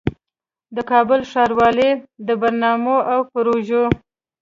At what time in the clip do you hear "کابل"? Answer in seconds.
0.91-1.21